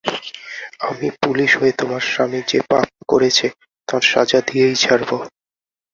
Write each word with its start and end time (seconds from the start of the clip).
আমি 0.81 1.07
পুলিশ 1.21 1.51
হয়ে 1.59 1.73
তোমার 1.73 2.03
স্বামী 2.11 2.39
যে 2.47 2.59
পাপ 2.69 2.87
করেছে 3.09 3.47
তার 3.87 4.03
সাজা 4.11 4.39
দিয়েই 4.47 4.75
ছাড়বো। 4.75 5.17